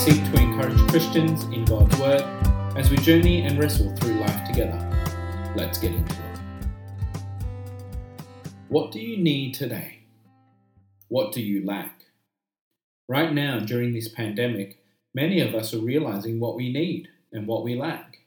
seek 0.00 0.24
to 0.32 0.40
encourage 0.40 0.78
Christians 0.88 1.42
in 1.52 1.66
God's 1.66 1.94
Word 1.98 2.22
as 2.74 2.90
we 2.90 2.96
journey 2.96 3.42
and 3.42 3.58
wrestle 3.58 3.94
through 3.96 4.14
life 4.14 4.46
together. 4.46 4.78
Let's 5.54 5.76
get 5.76 5.92
into 5.92 6.14
it. 6.14 7.22
What 8.68 8.92
do 8.92 8.98
you 8.98 9.22
need 9.22 9.52
today? 9.52 9.98
What 11.08 11.32
do 11.32 11.42
you 11.42 11.66
lack? 11.66 12.06
Right 13.08 13.30
now, 13.34 13.58
during 13.60 13.92
this 13.92 14.08
pandemic, 14.08 14.82
many 15.12 15.42
of 15.42 15.54
us 15.54 15.74
are 15.74 15.80
realizing 15.80 16.40
what 16.40 16.56
we 16.56 16.72
need 16.72 17.08
and 17.30 17.46
what 17.46 17.62
we 17.62 17.74
lack. 17.74 18.20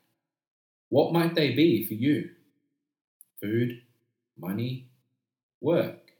What 0.89 1.11
might 1.11 1.33
they 1.33 1.55
be 1.55 1.87
for 1.87 1.95
you? 1.95 2.29
Food, 3.41 3.81
money, 4.37 4.89
work, 5.59 6.11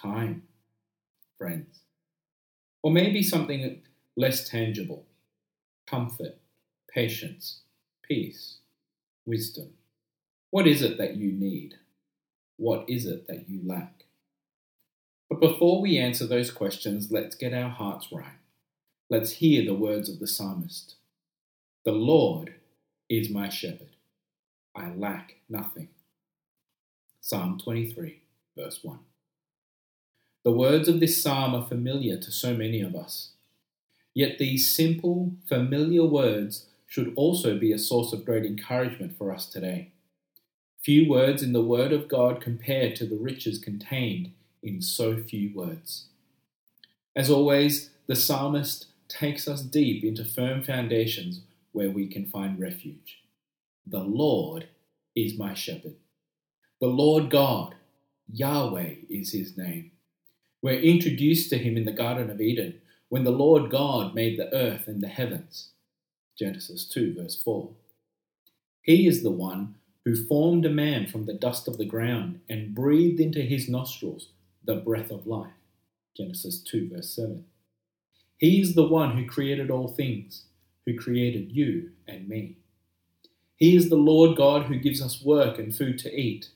time, 0.00 0.44
friends. 1.36 1.80
Or 2.84 2.92
maybe 2.92 3.24
something 3.24 3.82
less 4.16 4.48
tangible 4.48 5.04
comfort, 5.86 6.36
patience, 6.92 7.60
peace, 8.02 8.56
wisdom. 9.24 9.70
What 10.50 10.66
is 10.66 10.82
it 10.82 10.98
that 10.98 11.16
you 11.16 11.30
need? 11.32 11.76
What 12.56 12.88
is 12.88 13.06
it 13.06 13.26
that 13.28 13.48
you 13.48 13.60
lack? 13.64 14.04
But 15.28 15.40
before 15.40 15.80
we 15.80 15.98
answer 15.98 16.26
those 16.26 16.50
questions, 16.50 17.10
let's 17.10 17.36
get 17.36 17.52
our 17.52 17.68
hearts 17.68 18.08
right. 18.12 18.38
Let's 19.08 19.32
hear 19.32 19.64
the 19.64 19.74
words 19.74 20.08
of 20.08 20.18
the 20.18 20.26
psalmist 20.26 20.94
The 21.84 21.92
Lord 21.92 22.54
is 23.08 23.30
my 23.30 23.48
shepherd. 23.48 23.96
I 24.74 24.90
lack 24.90 25.36
nothing. 25.48 25.88
Psalm 27.20 27.58
23, 27.62 28.22
verse 28.56 28.80
1. 28.82 28.98
The 30.44 30.52
words 30.52 30.88
of 30.88 31.00
this 31.00 31.20
psalm 31.20 31.54
are 31.54 31.66
familiar 31.66 32.16
to 32.18 32.30
so 32.30 32.54
many 32.54 32.80
of 32.80 32.94
us. 32.94 33.30
Yet 34.16 34.38
these 34.38 34.74
simple, 34.74 35.34
familiar 35.46 36.06
words 36.06 36.68
should 36.86 37.12
also 37.16 37.58
be 37.58 37.70
a 37.70 37.78
source 37.78 38.14
of 38.14 38.24
great 38.24 38.46
encouragement 38.46 39.18
for 39.18 39.30
us 39.30 39.44
today. 39.44 39.90
Few 40.82 41.06
words 41.06 41.42
in 41.42 41.52
the 41.52 41.60
Word 41.60 41.92
of 41.92 42.08
God 42.08 42.40
compared 42.40 42.96
to 42.96 43.04
the 43.04 43.18
riches 43.18 43.58
contained 43.58 44.32
in 44.62 44.80
so 44.80 45.22
few 45.22 45.54
words. 45.54 46.06
As 47.14 47.28
always, 47.28 47.90
the 48.06 48.16
psalmist 48.16 48.86
takes 49.06 49.46
us 49.46 49.60
deep 49.60 50.02
into 50.02 50.24
firm 50.24 50.64
foundations 50.64 51.42
where 51.72 51.90
we 51.90 52.06
can 52.06 52.24
find 52.24 52.58
refuge. 52.58 53.18
The 53.86 54.02
Lord 54.02 54.68
is 55.14 55.36
my 55.36 55.52
shepherd. 55.52 55.96
The 56.80 56.86
Lord 56.86 57.28
God, 57.28 57.74
Yahweh 58.32 58.94
is 59.10 59.32
his 59.32 59.58
name. 59.58 59.90
We're 60.62 60.80
introduced 60.80 61.50
to 61.50 61.58
him 61.58 61.76
in 61.76 61.84
the 61.84 61.92
Garden 61.92 62.30
of 62.30 62.40
Eden 62.40 62.80
when 63.08 63.24
the 63.24 63.30
Lord 63.30 63.70
God 63.70 64.14
made 64.14 64.38
the 64.38 64.52
earth 64.54 64.88
and 64.88 65.02
the 65.02 65.08
heavens. 65.08 65.70
Genesis 66.38 66.84
2, 66.86 67.14
verse 67.14 67.40
4. 67.42 67.70
He 68.82 69.06
is 69.06 69.22
the 69.22 69.30
one 69.30 69.76
who 70.04 70.26
formed 70.26 70.64
a 70.64 70.70
man 70.70 71.06
from 71.06 71.26
the 71.26 71.34
dust 71.34 71.66
of 71.66 71.78
the 71.78 71.84
ground 71.84 72.40
and 72.48 72.74
breathed 72.74 73.20
into 73.20 73.40
his 73.40 73.68
nostrils 73.68 74.28
the 74.64 74.76
breath 74.76 75.10
of 75.10 75.26
life. 75.26 75.52
Genesis 76.16 76.58
2, 76.60 76.90
verse 76.94 77.10
7. 77.10 77.44
He 78.38 78.60
is 78.60 78.74
the 78.74 78.86
one 78.86 79.16
who 79.16 79.26
created 79.26 79.70
all 79.70 79.88
things, 79.88 80.44
who 80.84 80.96
created 80.96 81.52
you 81.52 81.90
and 82.06 82.28
me. 82.28 82.56
He 83.56 83.74
is 83.74 83.88
the 83.88 83.96
Lord 83.96 84.36
God 84.36 84.66
who 84.66 84.78
gives 84.78 85.02
us 85.02 85.24
work 85.24 85.58
and 85.58 85.74
food 85.74 85.98
to 86.00 86.14
eat. 86.14 86.50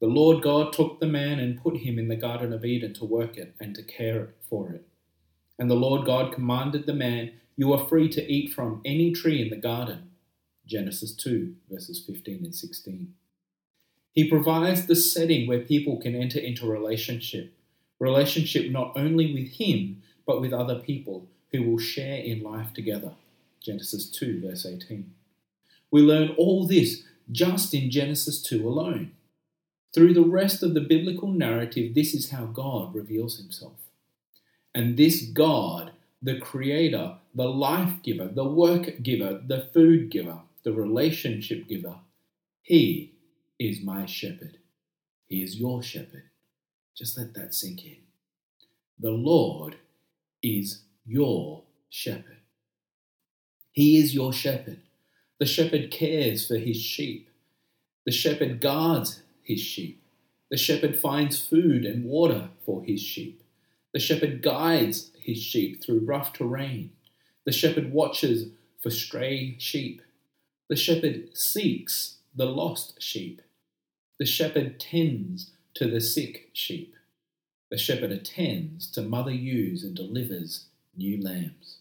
The 0.00 0.06
Lord 0.06 0.42
God 0.42 0.72
took 0.72 1.00
the 1.00 1.06
man 1.06 1.40
and 1.40 1.60
put 1.60 1.78
him 1.78 1.98
in 1.98 2.08
the 2.08 2.16
Garden 2.16 2.52
of 2.52 2.64
Eden 2.64 2.94
to 2.94 3.04
work 3.04 3.36
it 3.36 3.54
and 3.60 3.74
to 3.74 3.82
care 3.82 4.30
for 4.48 4.70
it. 4.70 4.87
And 5.58 5.70
the 5.70 5.74
Lord 5.74 6.06
God 6.06 6.32
commanded 6.32 6.86
the 6.86 6.94
man, 6.94 7.32
You 7.56 7.72
are 7.72 7.86
free 7.88 8.08
to 8.10 8.32
eat 8.32 8.52
from 8.52 8.80
any 8.84 9.12
tree 9.12 9.42
in 9.42 9.50
the 9.50 9.56
garden. 9.56 10.10
Genesis 10.66 11.12
2, 11.14 11.54
verses 11.70 12.04
15 12.06 12.44
and 12.44 12.54
16. 12.54 13.14
He 14.12 14.28
provides 14.28 14.86
the 14.86 14.96
setting 14.96 15.46
where 15.46 15.60
people 15.60 15.96
can 15.98 16.14
enter 16.14 16.38
into 16.38 16.66
relationship, 16.66 17.54
relationship 17.98 18.70
not 18.70 18.92
only 18.96 19.32
with 19.32 19.52
Him, 19.52 20.02
but 20.26 20.40
with 20.40 20.52
other 20.52 20.78
people 20.78 21.26
who 21.52 21.62
will 21.62 21.78
share 21.78 22.18
in 22.18 22.42
life 22.42 22.72
together. 22.74 23.14
Genesis 23.60 24.10
2, 24.10 24.42
verse 24.42 24.66
18. 24.66 25.12
We 25.90 26.02
learn 26.02 26.34
all 26.36 26.66
this 26.66 27.02
just 27.30 27.74
in 27.74 27.90
Genesis 27.90 28.42
2 28.42 28.68
alone. 28.68 29.12
Through 29.94 30.14
the 30.14 30.22
rest 30.22 30.62
of 30.62 30.74
the 30.74 30.80
biblical 30.80 31.32
narrative, 31.32 31.94
this 31.94 32.14
is 32.14 32.30
how 32.30 32.46
God 32.46 32.94
reveals 32.94 33.38
himself. 33.38 33.87
And 34.78 34.96
this 34.96 35.22
God, 35.22 35.90
the 36.22 36.38
creator, 36.38 37.16
the 37.34 37.48
life 37.48 38.00
giver, 38.04 38.28
the 38.28 38.44
work 38.44 39.02
giver, 39.02 39.42
the 39.44 39.68
food 39.74 40.08
giver, 40.08 40.42
the 40.62 40.72
relationship 40.72 41.66
giver, 41.66 41.96
he 42.62 43.14
is 43.58 43.82
my 43.82 44.06
shepherd. 44.06 44.58
He 45.26 45.42
is 45.42 45.56
your 45.56 45.82
shepherd. 45.82 46.30
Just 46.96 47.18
let 47.18 47.34
that 47.34 47.56
sink 47.56 47.84
in. 47.84 47.96
The 49.00 49.10
Lord 49.10 49.78
is 50.44 50.82
your 51.04 51.64
shepherd. 51.90 52.42
He 53.72 53.98
is 53.98 54.14
your 54.14 54.32
shepherd. 54.32 54.78
The 55.40 55.46
shepherd 55.46 55.90
cares 55.90 56.46
for 56.46 56.56
his 56.56 56.76
sheep. 56.76 57.28
The 58.06 58.12
shepherd 58.12 58.60
guards 58.60 59.22
his 59.42 59.60
sheep. 59.60 60.00
The 60.52 60.56
shepherd 60.56 60.96
finds 60.96 61.44
food 61.44 61.84
and 61.84 62.04
water 62.04 62.50
for 62.64 62.84
his 62.84 63.00
sheep. 63.00 63.42
The 63.92 64.00
shepherd 64.00 64.42
guides 64.42 65.10
his 65.18 65.42
sheep 65.42 65.82
through 65.82 66.00
rough 66.00 66.32
terrain. 66.32 66.90
The 67.44 67.52
shepherd 67.52 67.92
watches 67.92 68.50
for 68.80 68.90
stray 68.90 69.56
sheep. 69.58 70.02
The 70.68 70.76
shepherd 70.76 71.36
seeks 71.36 72.16
the 72.34 72.46
lost 72.46 73.00
sheep. 73.02 73.40
The 74.18 74.26
shepherd 74.26 74.78
tends 74.78 75.52
to 75.74 75.88
the 75.90 76.00
sick 76.00 76.50
sheep. 76.52 76.94
The 77.70 77.78
shepherd 77.78 78.12
attends 78.12 78.90
to 78.92 79.02
mother 79.02 79.30
ewes 79.30 79.84
and 79.84 79.94
delivers 79.94 80.66
new 80.96 81.22
lambs. 81.22 81.78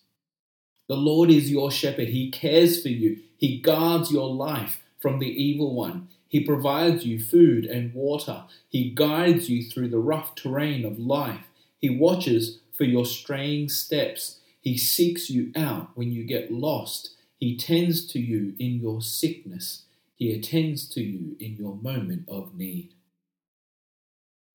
The 0.88 0.96
Lord 0.96 1.30
is 1.30 1.52
your 1.52 1.72
shepherd. 1.72 2.10
He 2.10 2.32
cares 2.32 2.82
for 2.82 2.90
you. 2.90 3.20
He 3.38 3.60
guards 3.60 4.12
your 4.12 4.30
life 4.34 4.84
from 5.00 5.20
the 5.20 5.28
evil 5.28 5.76
one. 5.76 6.08
He 6.28 6.40
provides 6.42 7.06
you 7.06 7.20
food 7.20 7.66
and 7.66 7.94
water. 7.94 8.44
He 8.70 8.90
guides 8.90 9.50
you 9.50 9.64
through 9.64 9.90
the 9.90 10.00
rough 10.00 10.36
terrain 10.36 10.86
of 10.86 11.00
life. 11.00 11.47
He 11.80 11.90
watches 11.90 12.60
for 12.74 12.84
your 12.84 13.06
straying 13.06 13.70
steps. 13.70 14.40
He 14.62 14.78
seeks 14.78 15.30
you 15.30 15.52
out 15.56 15.92
when 15.96 16.12
you 16.12 16.24
get 16.24 16.52
lost. 16.52 17.12
He 17.40 17.58
tends 17.58 18.06
to 18.08 18.20
you 18.20 18.54
in 18.60 18.80
your 18.80 19.02
sickness. 19.02 19.84
He 20.16 20.34
attends 20.34 20.90
to 20.90 21.02
you 21.02 21.36
in 21.40 21.56
your 21.56 21.76
moment 21.76 22.24
of 22.28 22.56
need. 22.56 22.94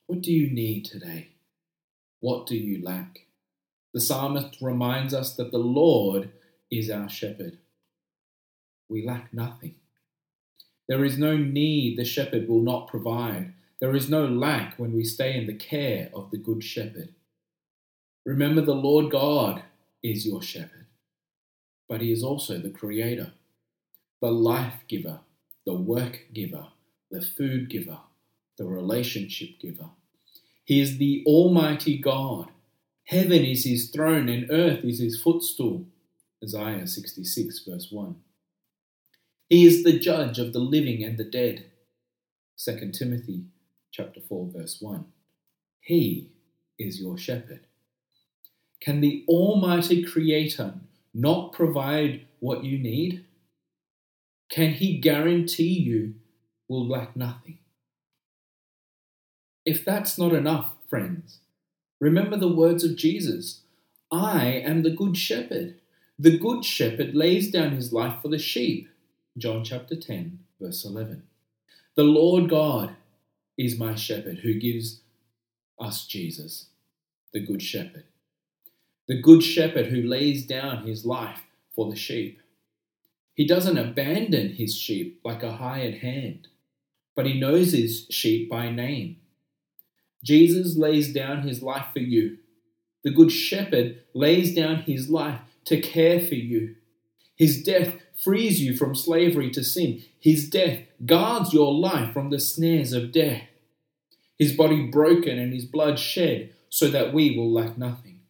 What 0.06 0.20
do 0.20 0.32
you 0.32 0.50
need 0.50 0.84
today? 0.84 1.28
What 2.20 2.46
do 2.46 2.56
you 2.56 2.84
lack? 2.84 3.26
The 3.94 4.00
psalmist 4.00 4.58
reminds 4.60 5.14
us 5.14 5.34
that 5.34 5.52
the 5.52 5.58
Lord 5.58 6.30
is 6.70 6.90
our 6.90 7.08
shepherd. 7.08 7.58
We 8.88 9.06
lack 9.06 9.32
nothing. 9.32 9.76
There 10.88 11.04
is 11.04 11.18
no 11.18 11.36
need 11.36 11.96
the 11.96 12.04
shepherd 12.04 12.48
will 12.48 12.62
not 12.62 12.88
provide. 12.88 13.54
There 13.82 13.96
is 13.96 14.08
no 14.08 14.24
lack 14.24 14.78
when 14.78 14.92
we 14.92 15.02
stay 15.02 15.36
in 15.36 15.48
the 15.48 15.54
care 15.54 16.08
of 16.14 16.30
the 16.30 16.36
good 16.36 16.62
shepherd. 16.62 17.08
Remember, 18.24 18.60
the 18.60 18.76
Lord 18.76 19.10
God 19.10 19.64
is 20.04 20.24
your 20.24 20.40
shepherd, 20.40 20.86
but 21.88 22.00
he 22.00 22.12
is 22.12 22.22
also 22.22 22.58
the 22.58 22.70
creator, 22.70 23.32
the 24.20 24.30
life 24.30 24.84
giver, 24.86 25.18
the 25.66 25.74
work 25.74 26.26
giver, 26.32 26.68
the 27.10 27.20
food 27.20 27.68
giver, 27.68 27.98
the 28.56 28.66
relationship 28.66 29.58
giver. 29.60 29.90
He 30.64 30.80
is 30.80 30.98
the 30.98 31.24
Almighty 31.26 31.98
God. 31.98 32.50
Heaven 33.06 33.44
is 33.44 33.64
his 33.64 33.90
throne 33.90 34.28
and 34.28 34.48
earth 34.48 34.84
is 34.84 35.00
his 35.00 35.20
footstool. 35.20 35.86
Isaiah 36.40 36.86
66, 36.86 37.64
verse 37.66 37.88
1. 37.90 38.14
He 39.48 39.66
is 39.66 39.82
the 39.82 39.98
judge 39.98 40.38
of 40.38 40.52
the 40.52 40.60
living 40.60 41.02
and 41.02 41.18
the 41.18 41.24
dead. 41.24 41.64
2 42.64 42.92
Timothy 42.92 43.46
chapter 43.92 44.20
4 44.20 44.48
verse 44.56 44.78
1. 44.80 45.04
He 45.80 46.30
is 46.78 47.00
your 47.00 47.18
shepherd. 47.18 47.60
Can 48.80 49.00
the 49.00 49.24
almighty 49.28 50.02
creator 50.02 50.74
not 51.14 51.52
provide 51.52 52.26
what 52.40 52.64
you 52.64 52.78
need? 52.78 53.24
Can 54.50 54.72
he 54.72 54.98
guarantee 54.98 55.78
you 55.78 56.14
will 56.68 56.88
lack 56.88 57.14
nothing? 57.14 57.58
If 59.64 59.84
that's 59.84 60.18
not 60.18 60.32
enough, 60.32 60.72
friends, 60.88 61.38
remember 62.00 62.36
the 62.36 62.52
words 62.52 62.82
of 62.82 62.96
Jesus 62.96 63.60
I 64.10 64.46
am 64.46 64.82
the 64.82 64.90
good 64.90 65.16
shepherd. 65.16 65.76
The 66.18 66.36
good 66.38 66.64
shepherd 66.64 67.14
lays 67.14 67.50
down 67.50 67.72
his 67.72 67.92
life 67.92 68.20
for 68.20 68.28
the 68.28 68.38
sheep. 68.38 68.88
John 69.38 69.64
chapter 69.64 69.96
10, 69.96 70.40
verse 70.60 70.84
11. 70.84 71.22
The 71.94 72.04
Lord 72.04 72.50
God 72.50 72.96
is 73.58 73.78
my 73.78 73.94
shepherd 73.94 74.38
who 74.40 74.54
gives 74.54 75.00
us 75.80 76.06
Jesus, 76.06 76.66
the 77.32 77.40
Good 77.40 77.62
Shepherd. 77.62 78.04
the 79.08 79.20
good 79.20 79.42
shepherd 79.42 79.86
who 79.86 80.02
lays 80.02 80.46
down 80.46 80.86
his 80.86 81.04
life 81.04 81.40
for 81.74 81.90
the 81.90 81.96
sheep. 81.96 82.40
He 83.34 83.46
doesn't 83.46 83.78
abandon 83.78 84.50
his 84.54 84.74
sheep 84.76 85.20
like 85.24 85.42
a 85.42 85.52
hired 85.52 85.96
hand, 85.98 86.48
but 87.16 87.26
he 87.26 87.40
knows 87.40 87.72
his 87.72 88.06
sheep 88.10 88.50
by 88.50 88.70
name. 88.70 89.18
Jesus 90.24 90.76
lays 90.76 91.12
down 91.12 91.42
his 91.42 91.62
life 91.62 91.86
for 91.92 92.00
you. 92.00 92.38
The 93.04 93.10
good 93.12 93.32
shepherd 93.32 94.02
lays 94.14 94.54
down 94.54 94.82
his 94.82 95.10
life 95.10 95.40
to 95.66 95.80
care 95.80 96.20
for 96.20 96.34
you. 96.36 96.76
His 97.36 97.62
death 97.62 97.94
frees 98.14 98.62
you 98.62 98.76
from 98.76 98.94
slavery 98.94 99.50
to 99.50 99.64
sin. 99.64 100.02
His 100.20 100.48
death 100.48 100.80
guards 101.04 101.52
your 101.52 101.72
life 101.72 102.12
from 102.12 102.30
the 102.30 102.40
snares 102.40 102.92
of 102.92 103.12
death. 103.12 103.42
His 104.38 104.52
body 104.52 104.86
broken 104.86 105.38
and 105.38 105.52
his 105.52 105.64
blood 105.64 105.98
shed 105.98 106.52
so 106.68 106.88
that 106.88 107.12
we 107.12 107.36
will 107.36 107.52
lack 107.52 107.76
nothing. 107.76 108.20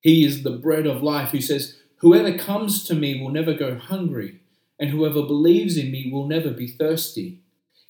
He 0.00 0.24
is 0.24 0.42
the 0.42 0.50
bread 0.50 0.86
of 0.86 1.02
life 1.02 1.30
who 1.30 1.40
says, 1.40 1.76
Whoever 1.96 2.38
comes 2.38 2.84
to 2.84 2.94
me 2.94 3.20
will 3.20 3.30
never 3.30 3.52
go 3.52 3.76
hungry, 3.76 4.40
and 4.78 4.90
whoever 4.90 5.22
believes 5.22 5.76
in 5.76 5.90
me 5.90 6.10
will 6.10 6.26
never 6.26 6.50
be 6.50 6.68
thirsty. 6.68 7.40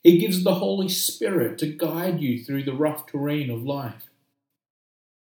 He 0.02 0.18
gives 0.18 0.42
the 0.42 0.54
Holy 0.54 0.88
Spirit 0.88 1.58
to 1.58 1.66
guide 1.66 2.20
you 2.20 2.42
through 2.42 2.64
the 2.64 2.72
rough 2.72 3.06
terrain 3.06 3.50
of 3.50 3.64
life. 3.64 4.08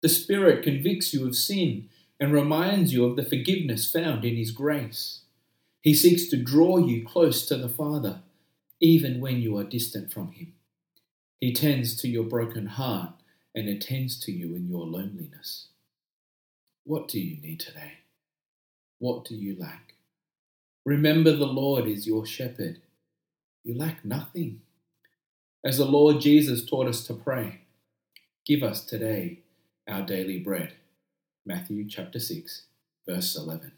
The 0.02 0.08
Spirit 0.08 0.62
convicts 0.62 1.14
you 1.14 1.26
of 1.26 1.34
sin 1.34 1.88
and 2.18 2.32
reminds 2.32 2.92
you 2.92 3.04
of 3.04 3.16
the 3.16 3.24
forgiveness 3.24 3.90
found 3.90 4.24
in 4.24 4.36
His 4.36 4.50
grace. 4.50 5.20
He 5.80 5.94
seeks 5.94 6.28
to 6.28 6.36
draw 6.36 6.78
you 6.78 7.06
close 7.06 7.46
to 7.46 7.56
the 7.56 7.68
Father, 7.68 8.22
even 8.80 9.20
when 9.20 9.40
you 9.40 9.56
are 9.58 9.64
distant 9.64 10.12
from 10.12 10.32
Him. 10.32 10.54
He 11.38 11.52
tends 11.52 11.96
to 11.96 12.08
your 12.08 12.24
broken 12.24 12.66
heart 12.66 13.12
and 13.54 13.68
attends 13.68 14.18
to 14.20 14.32
you 14.32 14.54
in 14.54 14.68
your 14.68 14.86
loneliness. 14.86 15.68
What 16.84 17.08
do 17.08 17.20
you 17.20 17.40
need 17.40 17.60
today? 17.60 17.98
What 18.98 19.24
do 19.24 19.34
you 19.34 19.56
lack? 19.58 19.94
Remember, 20.84 21.32
the 21.32 21.46
Lord 21.46 21.86
is 21.86 22.06
your 22.06 22.24
shepherd. 22.24 22.80
You 23.64 23.76
lack 23.76 24.04
nothing. 24.04 24.60
As 25.64 25.78
the 25.78 25.84
Lord 25.84 26.20
Jesus 26.20 26.64
taught 26.64 26.86
us 26.86 27.04
to 27.08 27.14
pray, 27.14 27.62
give 28.46 28.62
us 28.62 28.84
today 28.84 29.40
our 29.88 30.02
daily 30.02 30.38
bread. 30.38 30.74
Matthew 31.48 31.88
chapter 31.88 32.18
6, 32.18 32.62
verse 33.08 33.36
11. 33.36 33.70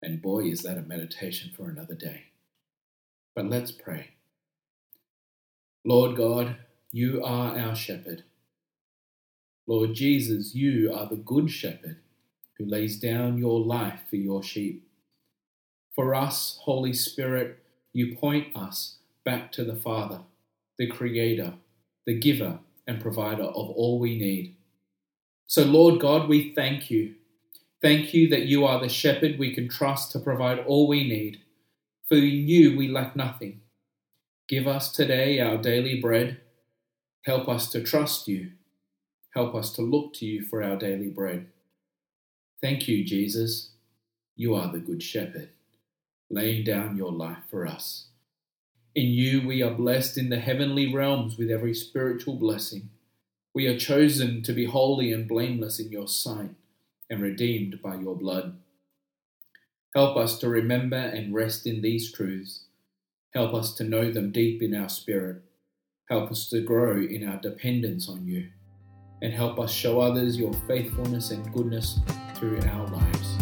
And 0.00 0.22
boy, 0.22 0.44
is 0.44 0.62
that 0.62 0.78
a 0.78 0.82
meditation 0.82 1.50
for 1.56 1.68
another 1.68 1.96
day. 1.96 2.26
But 3.34 3.46
let's 3.46 3.72
pray. 3.72 4.10
Lord 5.84 6.16
God, 6.16 6.58
you 6.92 7.24
are 7.24 7.58
our 7.58 7.74
shepherd. 7.74 8.22
Lord 9.66 9.94
Jesus, 9.94 10.54
you 10.54 10.94
are 10.94 11.08
the 11.08 11.16
good 11.16 11.50
shepherd 11.50 11.96
who 12.56 12.66
lays 12.66 13.00
down 13.00 13.36
your 13.36 13.58
life 13.58 14.02
for 14.08 14.14
your 14.14 14.40
sheep. 14.40 14.88
For 15.96 16.14
us, 16.14 16.60
Holy 16.62 16.92
Spirit, 16.92 17.58
you 17.92 18.16
point 18.16 18.56
us 18.56 18.98
back 19.24 19.50
to 19.52 19.64
the 19.64 19.74
Father, 19.74 20.20
the 20.78 20.86
Creator, 20.86 21.54
the 22.06 22.14
Giver 22.14 22.60
and 22.86 23.02
Provider 23.02 23.42
of 23.42 23.70
all 23.70 23.98
we 23.98 24.16
need. 24.16 24.54
So, 25.46 25.64
Lord 25.64 26.00
God, 26.00 26.28
we 26.28 26.52
thank 26.54 26.90
you. 26.90 27.14
Thank 27.82 28.14
you 28.14 28.28
that 28.28 28.46
you 28.46 28.64
are 28.64 28.80
the 28.80 28.88
shepherd 28.88 29.38
we 29.38 29.54
can 29.54 29.68
trust 29.68 30.12
to 30.12 30.20
provide 30.20 30.60
all 30.60 30.86
we 30.86 31.06
need. 31.06 31.40
For 32.08 32.14
in 32.14 32.48
you 32.48 32.76
we 32.76 32.88
lack 32.88 33.16
nothing. 33.16 33.60
Give 34.48 34.68
us 34.68 34.92
today 34.92 35.40
our 35.40 35.56
daily 35.56 36.00
bread. 36.00 36.40
Help 37.24 37.48
us 37.48 37.68
to 37.70 37.82
trust 37.82 38.28
you. 38.28 38.52
Help 39.34 39.54
us 39.54 39.72
to 39.72 39.82
look 39.82 40.14
to 40.14 40.26
you 40.26 40.44
for 40.44 40.62
our 40.62 40.76
daily 40.76 41.08
bread. 41.08 41.46
Thank 42.60 42.86
you, 42.86 43.04
Jesus. 43.04 43.70
You 44.36 44.54
are 44.54 44.70
the 44.70 44.78
Good 44.78 45.02
Shepherd, 45.02 45.50
laying 46.30 46.64
down 46.64 46.96
your 46.96 47.12
life 47.12 47.44
for 47.50 47.66
us. 47.66 48.08
In 48.94 49.06
you 49.06 49.46
we 49.46 49.62
are 49.62 49.72
blessed 49.72 50.18
in 50.18 50.28
the 50.28 50.38
heavenly 50.38 50.92
realms 50.92 51.38
with 51.38 51.50
every 51.50 51.74
spiritual 51.74 52.34
blessing. 52.34 52.90
We 53.54 53.66
are 53.66 53.78
chosen 53.78 54.42
to 54.44 54.52
be 54.52 54.64
holy 54.64 55.12
and 55.12 55.28
blameless 55.28 55.78
in 55.78 55.92
your 55.92 56.08
sight 56.08 56.54
and 57.10 57.20
redeemed 57.20 57.82
by 57.82 57.96
your 57.96 58.16
blood. 58.16 58.58
Help 59.94 60.16
us 60.16 60.38
to 60.38 60.48
remember 60.48 60.96
and 60.96 61.34
rest 61.34 61.66
in 61.66 61.82
these 61.82 62.10
truths. 62.10 62.64
Help 63.34 63.52
us 63.52 63.74
to 63.74 63.84
know 63.84 64.10
them 64.10 64.32
deep 64.32 64.62
in 64.62 64.74
our 64.74 64.88
spirit. 64.88 65.42
Help 66.08 66.30
us 66.30 66.48
to 66.48 66.62
grow 66.62 67.02
in 67.02 67.28
our 67.28 67.36
dependence 67.36 68.08
on 68.08 68.26
you. 68.26 68.48
And 69.20 69.34
help 69.34 69.60
us 69.60 69.70
show 69.70 70.00
others 70.00 70.38
your 70.38 70.52
faithfulness 70.66 71.30
and 71.30 71.52
goodness 71.52 72.00
through 72.34 72.60
our 72.62 72.86
lives. 72.88 73.36